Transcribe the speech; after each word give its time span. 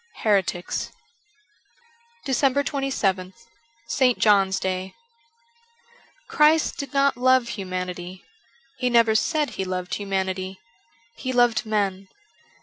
* 0.13 0.23
Heretics.'* 0.23 0.87
401 2.25 2.25
DECEMBER 2.25 2.63
27th 2.63 3.45
ST. 3.85 4.17
JOHN'S 4.17 4.59
DAY 4.59 4.95
CHRIST 6.27 6.77
did 6.77 6.91
not 6.91 7.17
love 7.17 7.49
humanity, 7.49 8.23
He 8.79 8.89
never 8.89 9.13
said 9.13 9.51
He 9.51 9.63
loved 9.63 9.93
humanity; 9.93 10.59
He 11.15 11.31
loved 11.31 11.67
men. 11.67 12.07